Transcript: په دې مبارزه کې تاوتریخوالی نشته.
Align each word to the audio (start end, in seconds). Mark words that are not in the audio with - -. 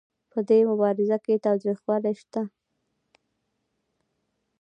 په 0.31 0.39
دې 0.49 0.59
مبارزه 0.69 1.17
کې 1.25 1.41
تاوتریخوالی 1.45 2.13
نشته. 2.15 2.41